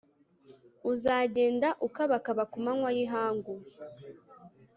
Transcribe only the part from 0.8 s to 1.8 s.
Uzagenda